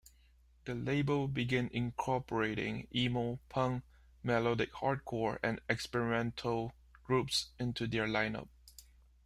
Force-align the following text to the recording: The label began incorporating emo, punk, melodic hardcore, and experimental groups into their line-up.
The 0.65 0.73
label 0.73 1.27
began 1.27 1.69
incorporating 1.71 2.87
emo, 2.91 3.39
punk, 3.49 3.83
melodic 4.23 4.71
hardcore, 4.73 5.37
and 5.43 5.61
experimental 5.69 6.73
groups 7.03 7.51
into 7.59 7.85
their 7.85 8.07
line-up. 8.07 8.49